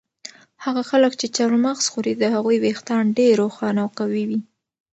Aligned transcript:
هغه 0.63 0.81
خلک 0.89 1.11
چې 1.19 1.27
چهارمغز 1.35 1.85
خوري 1.91 2.13
د 2.17 2.23
هغوی 2.35 2.57
ویښتان 2.59 3.03
ډېر 3.17 3.33
روښانه 3.43 3.79
او 3.83 3.89
قوي 3.99 4.23
وي. 4.29 4.39